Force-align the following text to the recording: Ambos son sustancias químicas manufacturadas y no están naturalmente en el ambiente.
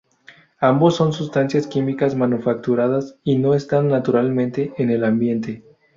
Ambos 0.59 0.95
son 0.95 1.13
sustancias 1.13 1.67
químicas 1.67 2.15
manufacturadas 2.15 3.19
y 3.23 3.37
no 3.37 3.53
están 3.53 3.87
naturalmente 3.89 4.73
en 4.79 4.89
el 4.89 5.03
ambiente. 5.05 5.63